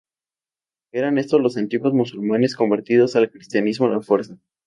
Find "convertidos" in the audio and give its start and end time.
2.55-3.15